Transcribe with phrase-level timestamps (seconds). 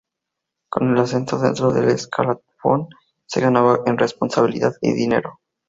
[0.71, 2.87] Con el ascenso dentro del escalafón,
[3.27, 5.39] se ganaba en responsabilidad y dinero.